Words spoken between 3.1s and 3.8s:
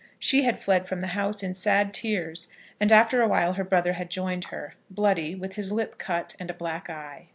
a while her